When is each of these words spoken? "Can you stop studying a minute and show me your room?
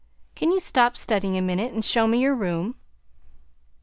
"Can 0.33 0.51
you 0.51 0.59
stop 0.59 0.97
studying 0.97 1.37
a 1.37 1.43
minute 1.43 1.73
and 1.73 1.85
show 1.85 2.07
me 2.07 2.21
your 2.21 2.33
room? 2.33 2.73